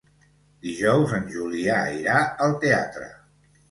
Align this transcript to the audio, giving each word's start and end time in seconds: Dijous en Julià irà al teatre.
Dijous 0.67 1.13
en 1.19 1.29
Julià 1.37 1.79
irà 2.01 2.19
al 2.49 2.61
teatre. 2.69 3.17